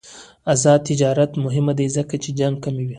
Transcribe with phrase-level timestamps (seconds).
[0.53, 2.87] آزاد تجارت مهم دی ځکه چې جنګ کموي.